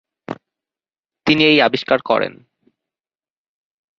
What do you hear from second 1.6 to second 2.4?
আবিষ্কার করেন।